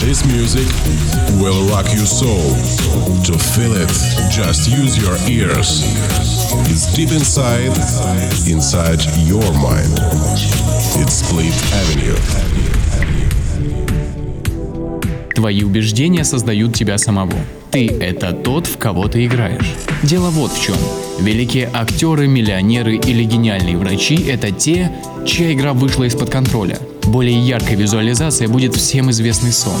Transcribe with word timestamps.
This 0.00 0.24
music 0.24 0.68
will 1.40 1.68
rock 1.68 1.86
your 1.92 2.06
soul. 2.06 2.54
To 3.24 3.36
feel 3.36 3.74
it, 3.74 3.90
just 4.30 4.68
use 4.70 4.96
your 4.96 5.16
ears. 5.28 5.82
It's 6.70 6.94
deep 6.94 7.10
inside, 7.10 7.76
inside 8.46 9.02
your 9.26 9.52
mind. 9.54 9.98
It's 10.94 11.22
Split 11.24 11.52
Avenue. 11.74 12.16
Твои 15.34 15.64
убеждения 15.64 16.22
создают 16.24 16.76
тебя 16.76 16.98
самого. 16.98 17.34
Ты— 17.72 17.86
это 18.00 18.32
тот, 18.32 18.68
в 18.68 18.78
кого 18.78 19.08
ты 19.08 19.26
играешь. 19.26 19.74
Дело 20.04 20.30
вот 20.30 20.52
в 20.52 20.62
чем. 20.62 20.76
Великие 21.20 21.68
актеры, 21.74 22.28
миллионеры 22.28 22.96
или 22.96 23.24
гениальные 23.24 23.76
врачи— 23.76 24.14
это 24.28 24.52
те, 24.52 24.92
чья 25.28 25.52
игра 25.52 25.74
вышла 25.74 26.04
из-под 26.04 26.30
контроля. 26.30 26.78
Более 27.04 27.38
яркой 27.38 27.76
визуализацией 27.76 28.50
будет 28.50 28.74
всем 28.74 29.10
известный 29.10 29.52
сон. 29.52 29.78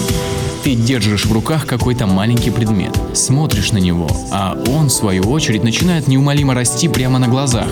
Ты 0.62 0.74
держишь 0.74 1.24
в 1.24 1.32
руках 1.32 1.66
какой-то 1.66 2.06
маленький 2.06 2.50
предмет, 2.50 2.94
смотришь 3.14 3.72
на 3.72 3.78
него, 3.78 4.08
а 4.30 4.62
он, 4.68 4.88
в 4.88 4.92
свою 4.92 5.22
очередь, 5.30 5.64
начинает 5.64 6.06
неумолимо 6.06 6.54
расти 6.54 6.88
прямо 6.88 7.18
на 7.18 7.28
глазах. 7.28 7.68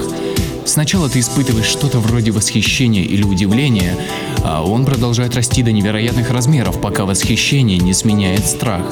Сначала 0.64 1.08
ты 1.08 1.20
испытываешь 1.20 1.66
что-то 1.66 2.00
вроде 2.00 2.30
восхищения 2.30 3.02
или 3.02 3.22
удивления, 3.22 3.94
а 4.42 4.64
он 4.64 4.86
продолжает 4.86 5.36
расти 5.36 5.62
до 5.62 5.70
невероятных 5.70 6.30
размеров, 6.30 6.80
пока 6.80 7.04
восхищение 7.04 7.78
не 7.78 7.92
сменяет 7.92 8.46
страх. 8.46 8.86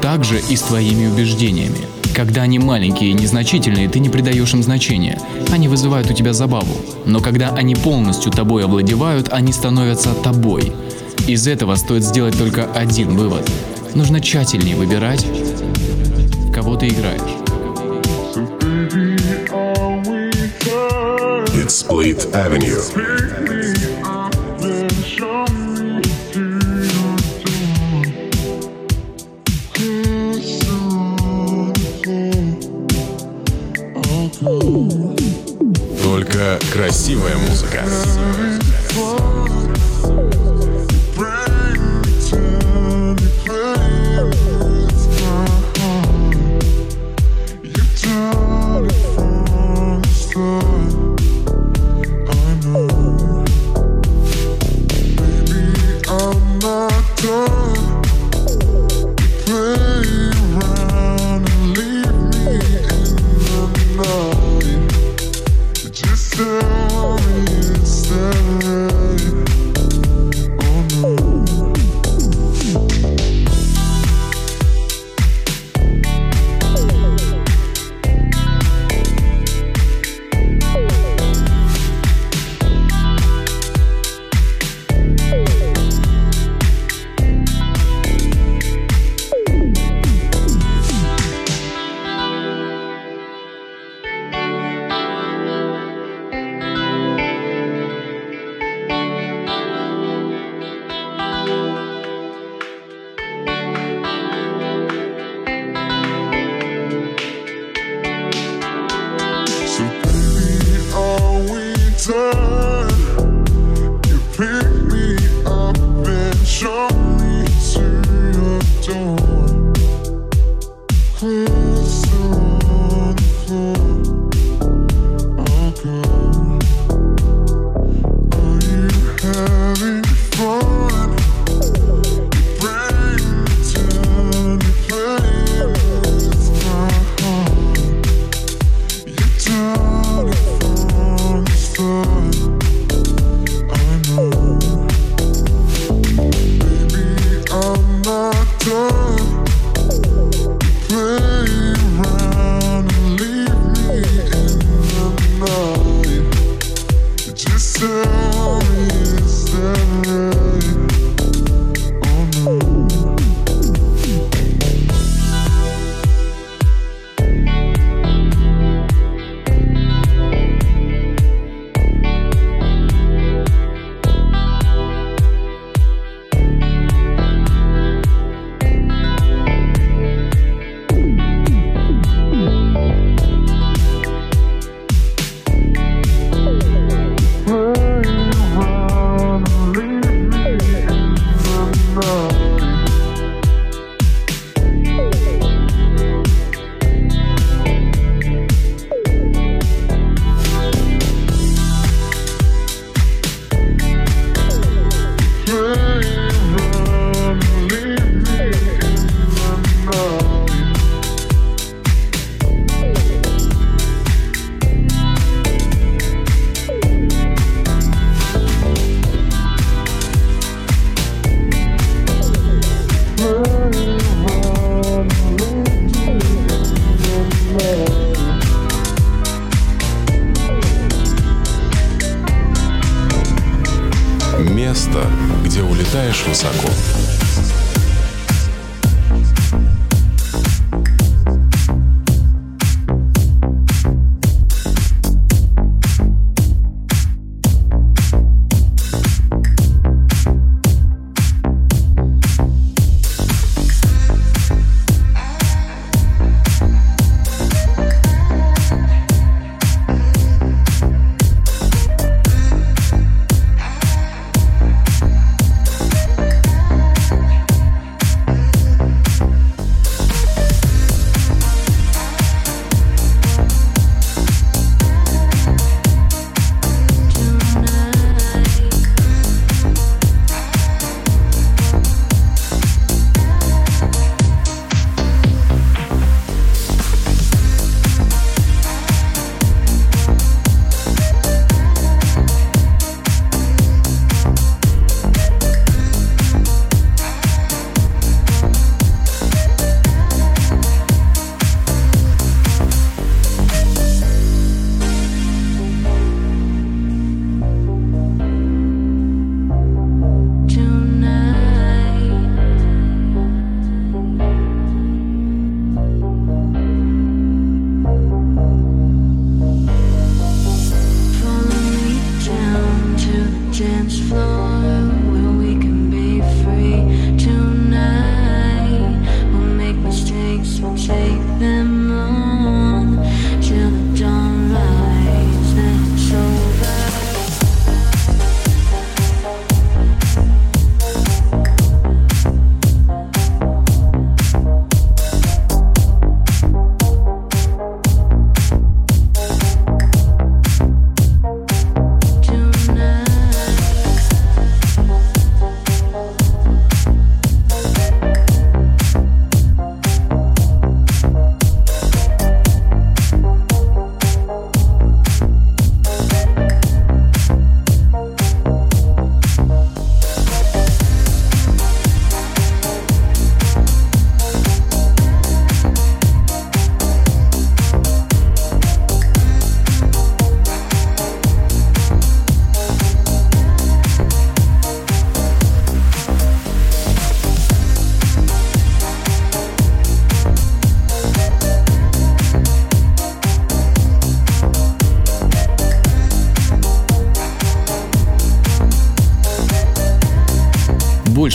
Так 0.00 0.24
же 0.24 0.40
и 0.48 0.56
с 0.56 0.62
твоими 0.62 1.06
убеждениями. 1.06 1.99
Когда 2.14 2.42
они 2.42 2.58
маленькие 2.58 3.10
и 3.10 3.14
незначительные, 3.14 3.88
ты 3.88 3.98
не 3.98 4.08
придаешь 4.08 4.52
им 4.52 4.62
значения. 4.62 5.18
Они 5.52 5.68
вызывают 5.68 6.10
у 6.10 6.14
тебя 6.14 6.32
забаву. 6.32 6.74
Но 7.06 7.20
когда 7.20 7.50
они 7.50 7.74
полностью 7.74 8.32
тобой 8.32 8.64
овладевают, 8.64 9.32
они 9.32 9.52
становятся 9.52 10.14
тобой. 10.14 10.72
Из 11.26 11.46
этого 11.46 11.76
стоит 11.76 12.04
сделать 12.04 12.36
только 12.36 12.70
один 12.72 13.16
вывод. 13.16 13.48
Нужно 13.94 14.20
тщательнее 14.20 14.76
выбирать, 14.76 15.26
кого 16.54 16.76
ты 16.76 16.88
играешь. 16.88 17.20
It's 21.54 21.84
Split 21.84 22.32
Avenue. 22.32 23.89
Красивая 36.70 37.36
музыка. 37.36 37.84
Just 37.84 38.49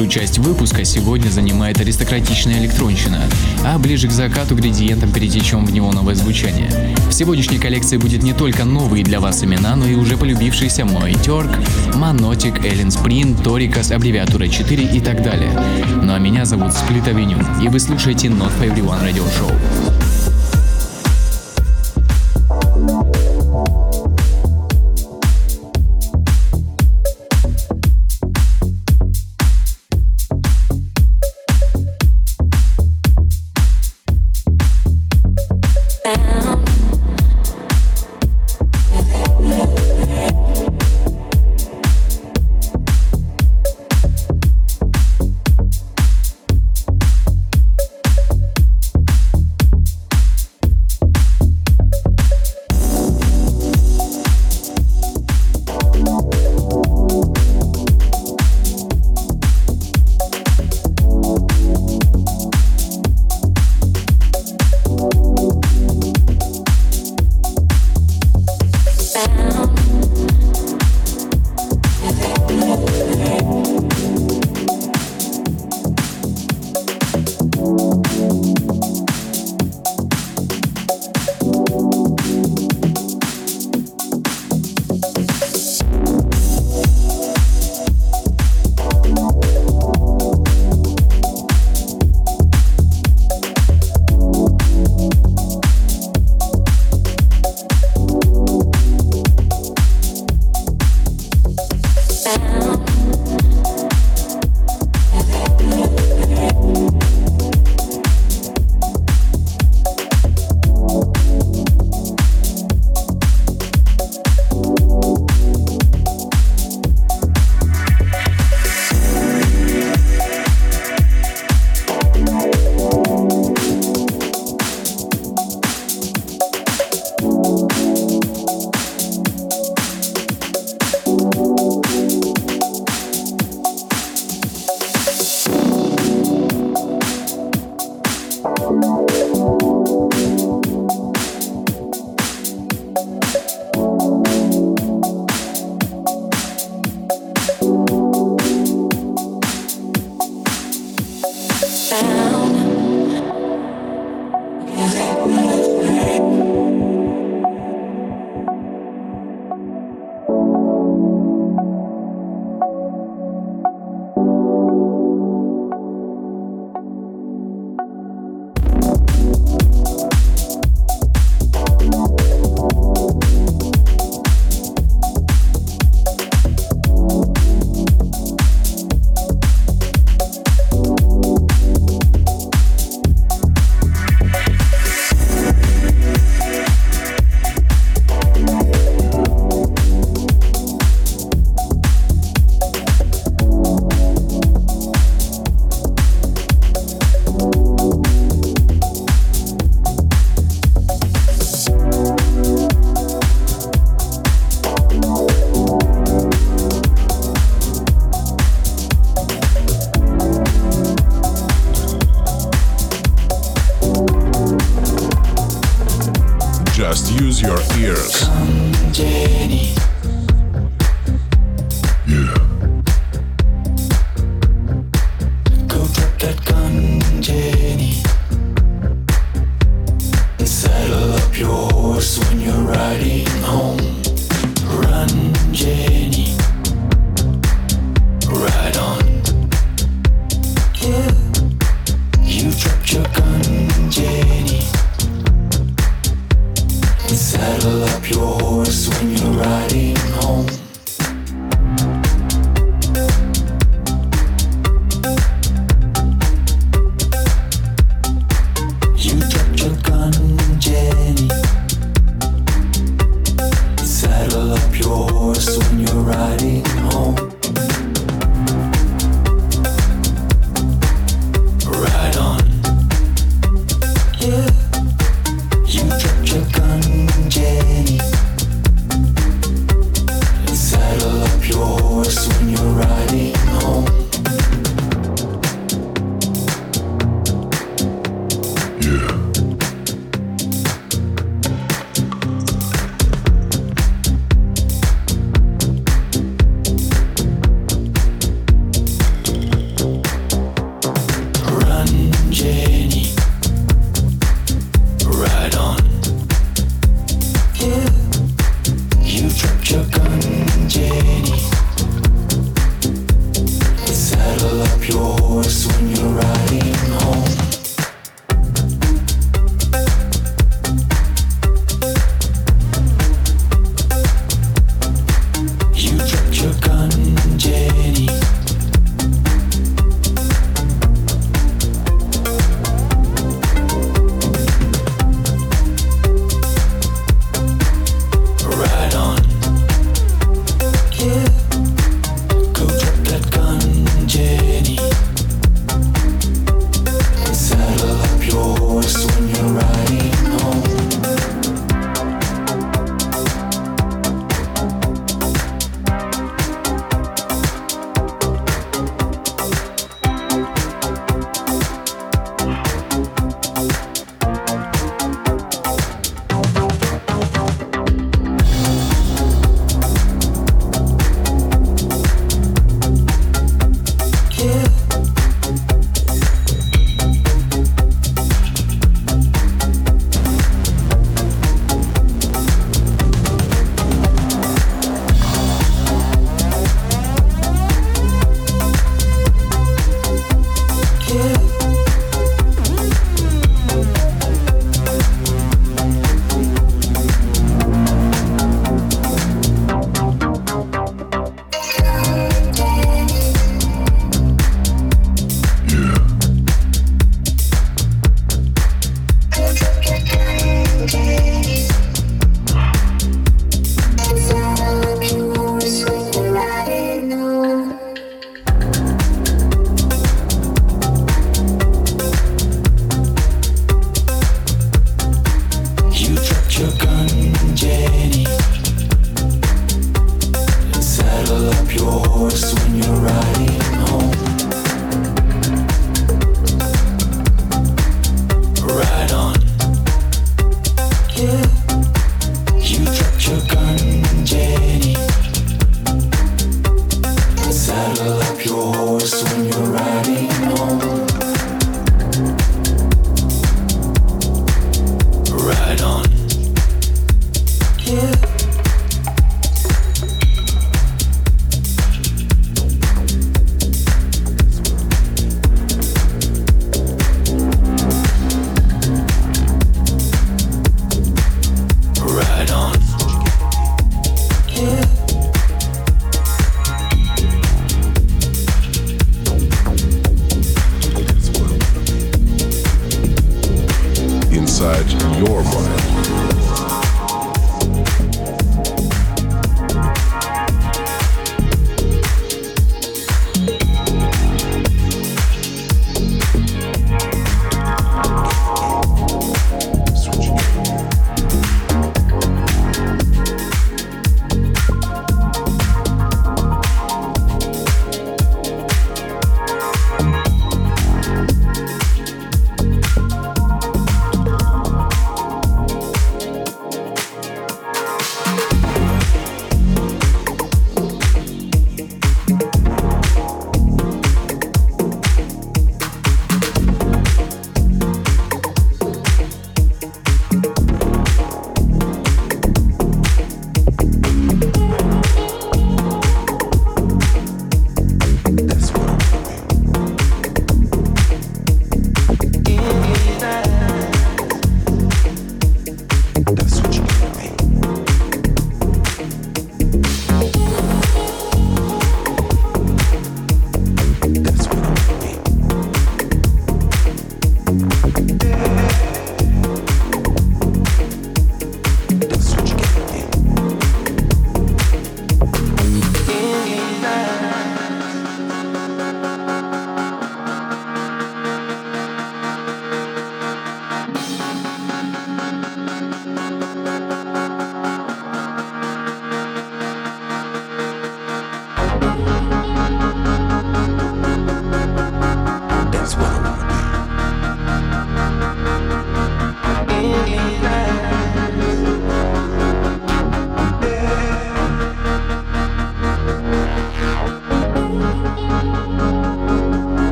Большую 0.00 0.18
часть 0.18 0.38
выпуска 0.38 0.82
сегодня 0.82 1.28
занимает 1.28 1.78
аристократичная 1.78 2.58
электронщина, 2.60 3.20
а 3.66 3.78
ближе 3.78 4.08
к 4.08 4.12
закату 4.12 4.56
градиентом 4.56 5.12
перетечем 5.12 5.66
в 5.66 5.72
неоновое 5.74 6.14
звучание. 6.14 6.70
В 7.10 7.12
сегодняшней 7.12 7.58
коллекции 7.58 7.98
будет 7.98 8.22
не 8.22 8.32
только 8.32 8.64
новые 8.64 9.04
для 9.04 9.20
вас 9.20 9.44
имена, 9.44 9.76
но 9.76 9.84
и 9.84 9.96
уже 9.96 10.16
полюбившиеся 10.16 10.86
Мой 10.86 11.12
Терк, 11.12 11.50
Манотик, 11.96 12.64
Эллен 12.64 12.90
Сприн, 12.90 13.36
Торикас, 13.36 13.90
аббревиатура 13.90 14.48
4 14.48 14.84
и 14.84 15.00
так 15.00 15.22
далее. 15.22 15.52
Ну 16.02 16.14
а 16.14 16.18
меня 16.18 16.46
зовут 16.46 16.72
Сплит 16.72 17.06
Авеню, 17.06 17.36
и 17.62 17.68
вы 17.68 17.78
слушаете 17.78 18.28
Not 18.28 18.58
for 18.58 18.74
Everyone 18.74 19.04
Radio 19.04 19.24
Show. 19.24 20.29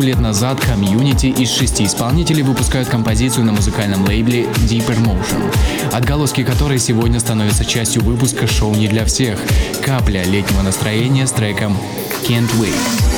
Пару 0.00 0.08
лет 0.08 0.18
назад 0.18 0.58
комьюнити 0.58 1.26
из 1.26 1.50
шести 1.50 1.84
исполнителей 1.84 2.42
выпускают 2.42 2.88
композицию 2.88 3.44
на 3.44 3.52
музыкальном 3.52 4.02
лейбле 4.06 4.44
Deeper 4.66 4.98
Motion, 4.98 5.54
отголоски 5.92 6.42
которой 6.42 6.78
сегодня 6.78 7.20
становятся 7.20 7.66
частью 7.66 8.02
выпуска 8.02 8.46
шоу 8.46 8.74
не 8.74 8.88
для 8.88 9.04
всех. 9.04 9.38
Капля 9.84 10.24
летнего 10.24 10.62
настроения 10.62 11.26
с 11.26 11.32
треком 11.32 11.76
Can't 12.26 12.48
Wait. 12.58 13.09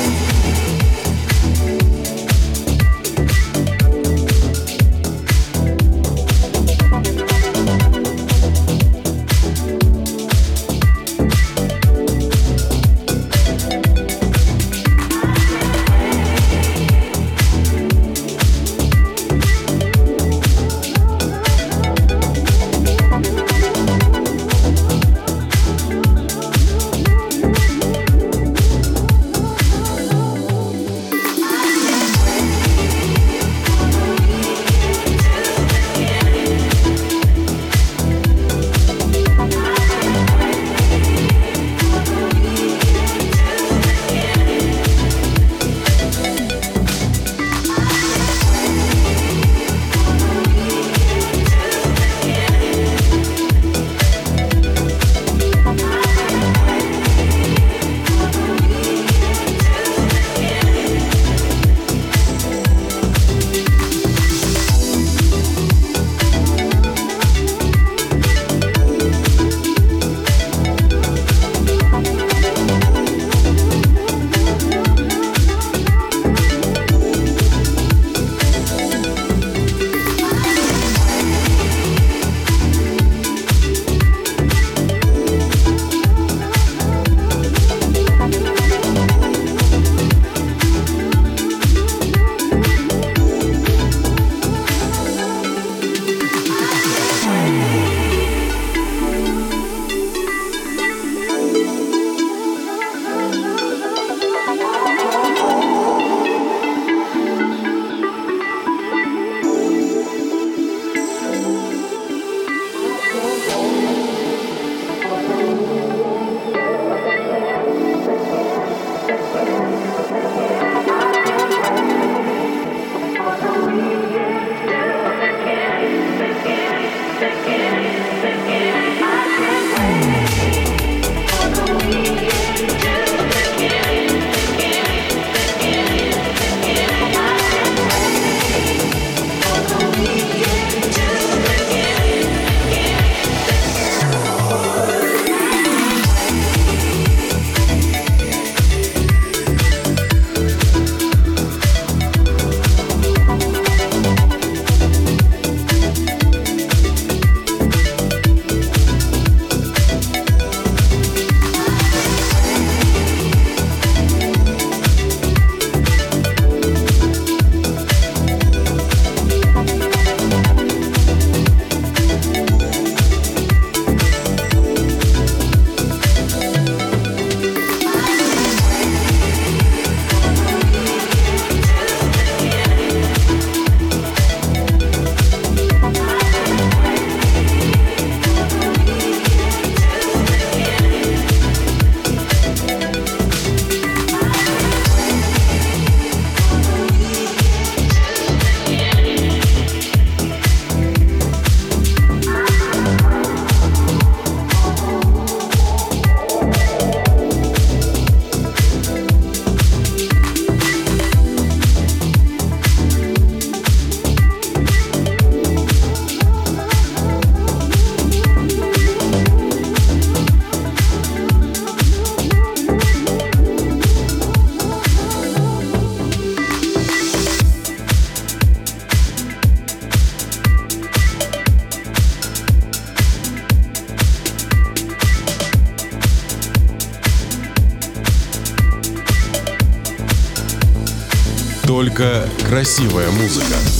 Красивая 242.52 243.10
музыка. 243.12 243.71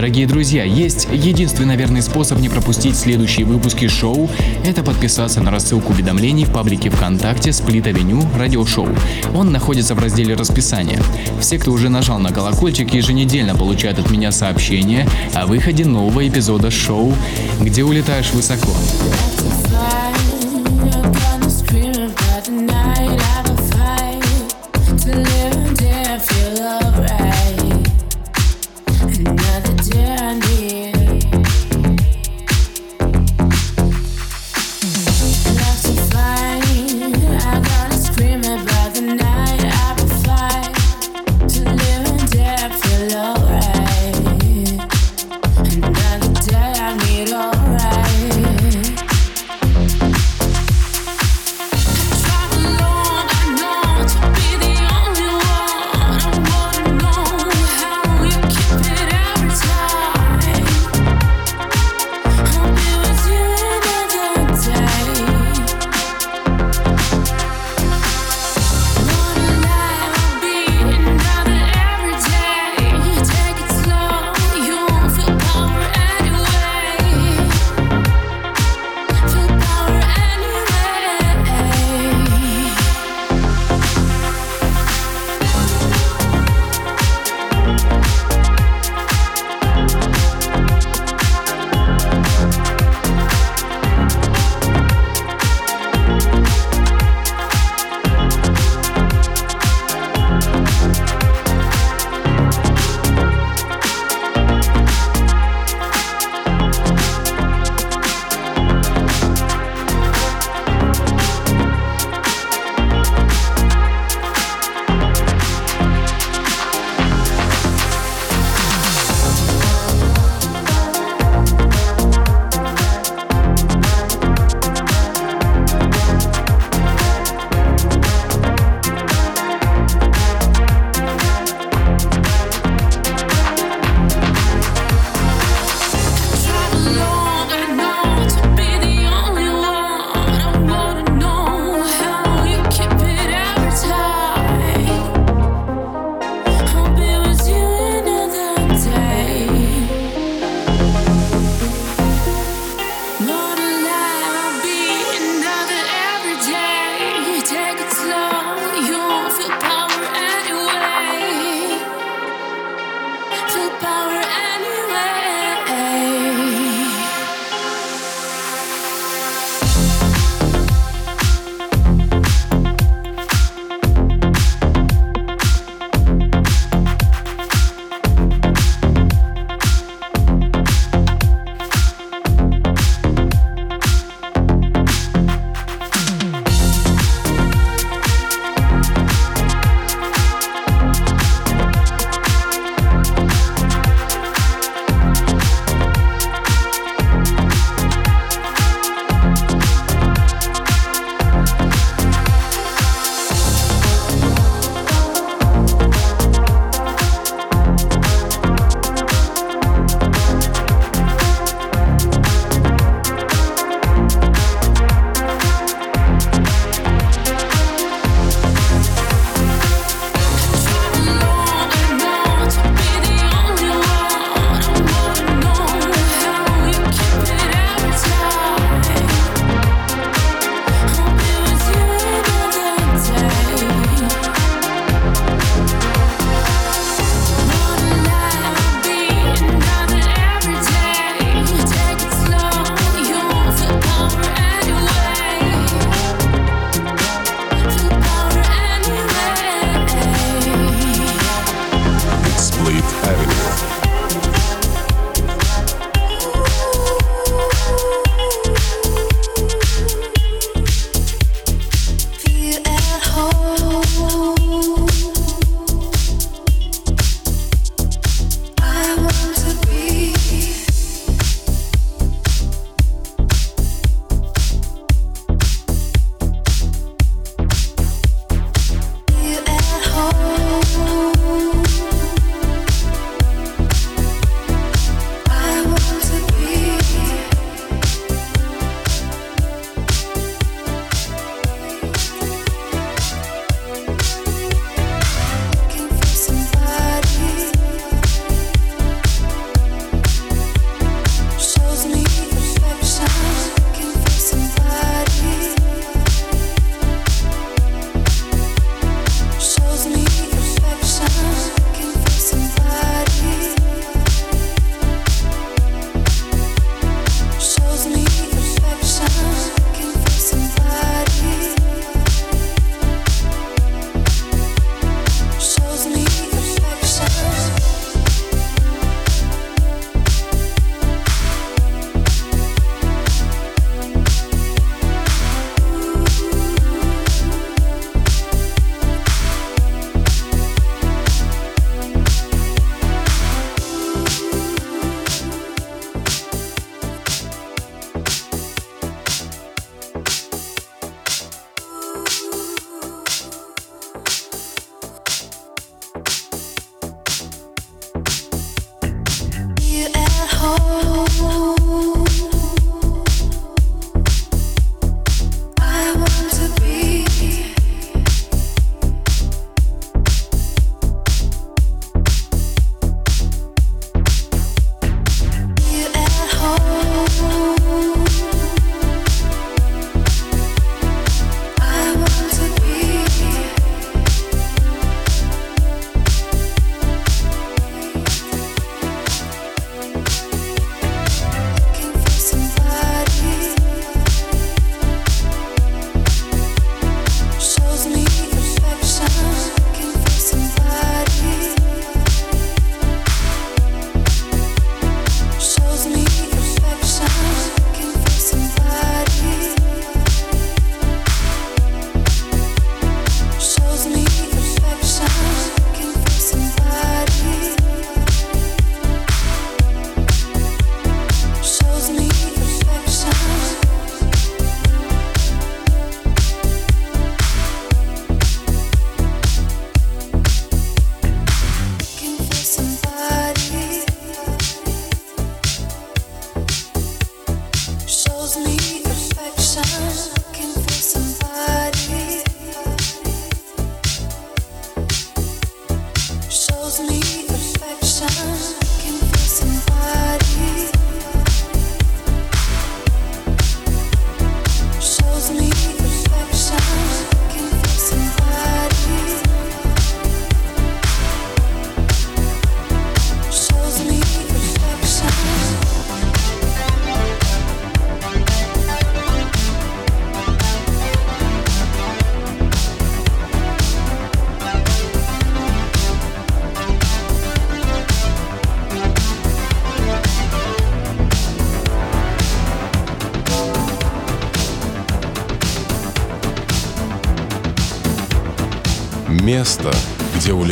Дорогие 0.00 0.26
друзья, 0.26 0.64
есть 0.64 1.08
единственный 1.12 1.76
верный 1.76 2.00
способ 2.00 2.38
не 2.38 2.48
пропустить 2.48 2.96
следующие 2.96 3.44
выпуски 3.44 3.86
шоу– 3.86 4.30
это 4.64 4.82
подписаться 4.82 5.42
на 5.42 5.50
рассылку 5.50 5.92
уведомлений 5.92 6.46
в 6.46 6.52
паблике 6.54 6.88
ВКонтакте 6.88 7.52
Сплит 7.52 7.86
Авеню 7.86 8.24
Радиошоу. 8.34 8.88
Он 9.34 9.52
находится 9.52 9.94
в 9.94 9.98
разделе 9.98 10.36
расписания. 10.36 11.02
Все, 11.38 11.58
кто 11.58 11.70
уже 11.70 11.90
нажал 11.90 12.18
на 12.18 12.32
колокольчик, 12.32 12.94
еженедельно 12.94 13.54
получают 13.54 13.98
от 13.98 14.10
меня 14.10 14.32
сообщение 14.32 15.06
о 15.34 15.44
выходе 15.44 15.84
нового 15.84 16.26
эпизода 16.26 16.70
шоу 16.70 17.12
«Где 17.60 17.84
улетаешь 17.84 18.32
высоко». 18.32 18.72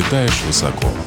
Улетаешь 0.09 0.43
высоко. 0.47 0.98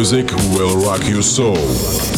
Music 0.00 0.32
will 0.56 0.78
rock 0.78 1.06
your 1.10 1.20
soul. 1.20 2.09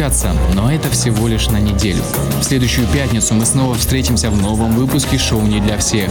общаться, 0.00 0.34
но 0.54 0.72
это 0.72 0.88
всего 0.88 1.28
лишь 1.28 1.48
на 1.48 1.58
неделю. 1.58 2.02
В 2.40 2.44
следующую 2.44 2.86
пятницу 2.86 3.34
мы 3.34 3.44
снова 3.44 3.74
встретимся 3.74 4.30
в 4.30 4.40
новом 4.40 4.72
выпуске 4.72 5.18
шоу 5.18 5.42
«Не 5.42 5.60
для 5.60 5.76
всех». 5.76 6.10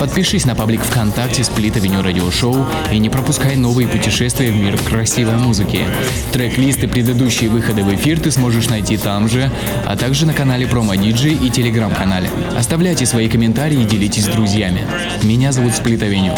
Подпишись 0.00 0.46
на 0.46 0.56
паблик 0.56 0.82
ВКонтакте 0.82 1.44
Split 1.44 1.76
Avenue 1.76 2.02
Radio 2.02 2.28
Show 2.32 2.66
и 2.90 2.98
не 2.98 3.08
пропускай 3.08 3.54
новые 3.54 3.86
путешествия 3.86 4.50
в 4.50 4.56
мир 4.56 4.76
красивой 4.78 5.36
музыки. 5.36 5.84
Трек-листы 6.32 6.88
предыдущие 6.88 7.50
выходы 7.50 7.84
в 7.84 7.94
эфир 7.94 8.18
ты 8.18 8.32
сможешь 8.32 8.68
найти 8.68 8.96
там 8.96 9.28
же, 9.28 9.48
а 9.86 9.96
также 9.96 10.26
на 10.26 10.34
канале 10.34 10.66
PromoDJ 10.66 11.30
и 11.30 11.50
телеграм-канале. 11.50 12.28
Оставляйте 12.58 13.06
свои 13.06 13.28
комментарии 13.28 13.80
и 13.80 13.84
делитесь 13.84 14.24
с 14.24 14.28
друзьями. 14.28 14.84
Меня 15.22 15.52
зовут 15.52 15.74
Split 15.74 16.02
Avenue. 16.02 16.34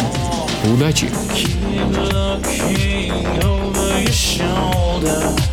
Удачи! 0.71 1.09
shoulder 4.13 5.52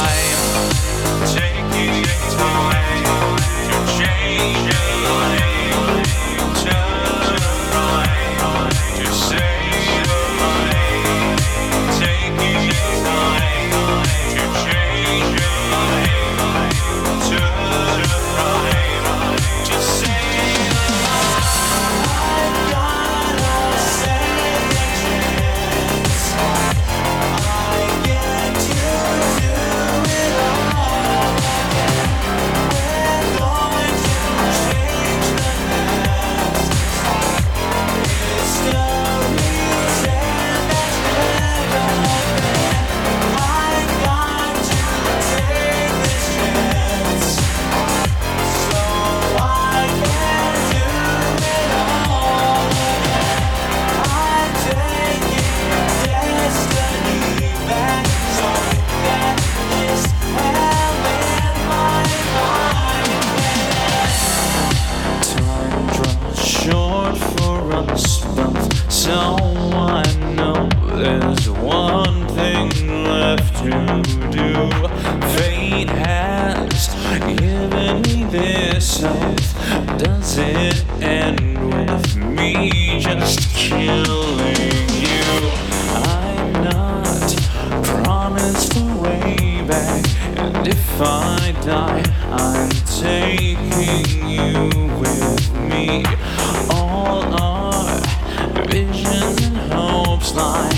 visions 98.71 99.41
and 99.47 99.57
hopes 99.73 100.33
lie 100.33 100.71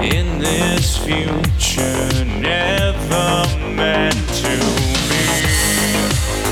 in 0.00 0.38
this 0.38 0.96
future 0.96 2.24
never 2.24 3.44
meant 3.76 4.16
to 4.40 4.56
be. 5.08 5.24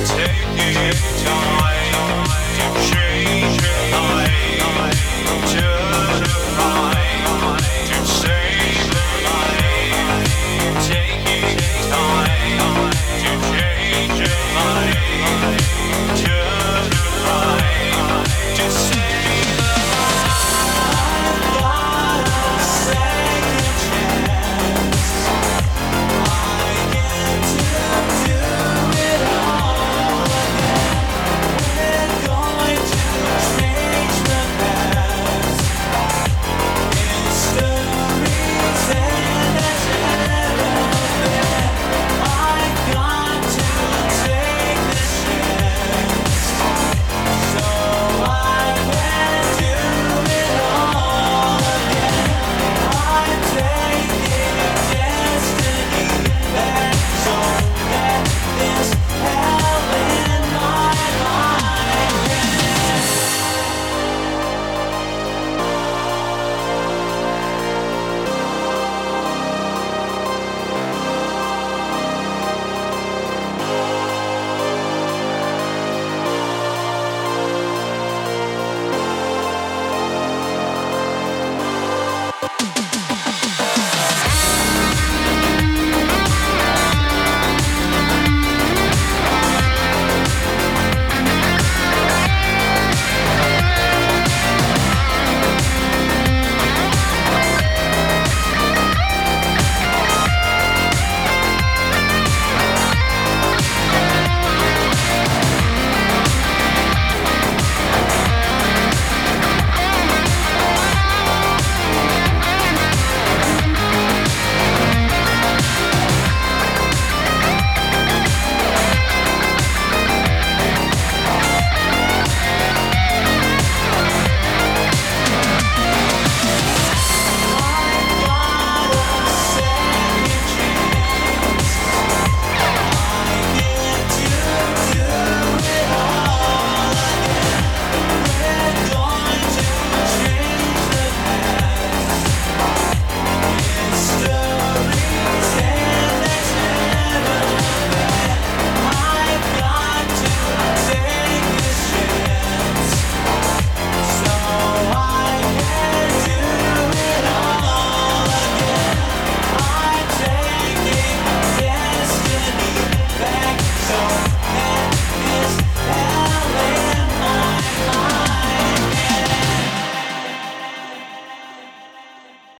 Take 0.07 0.77
your 0.77 0.93
time. 1.25 1.52